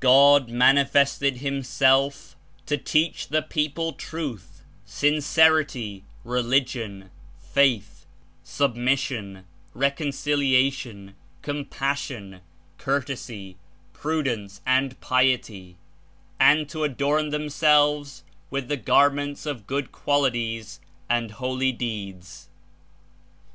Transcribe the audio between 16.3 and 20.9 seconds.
and to adorn themselves with the garments of good qualities